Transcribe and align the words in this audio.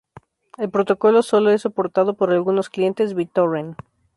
El 0.57 0.71
protocolo 0.71 1.21
solo 1.21 1.51
es 1.51 1.61
soportado 1.61 2.15
por 2.15 2.31
algunos 2.31 2.71
clientes 2.71 3.13
BitTorrent. 3.13 3.77